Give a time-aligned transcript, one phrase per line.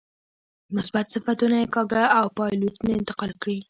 [0.75, 3.57] مثبت صفتونه یې کاکه او پایلوچ ته انتقال کړي.